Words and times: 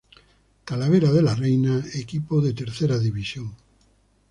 Talavera 0.65 1.11
de 1.13 1.21
la 1.21 1.35
Reina, 1.35 1.83
equipo 1.93 2.41
de 2.41 2.55
Tercera 2.55 2.97
División. 2.97 3.55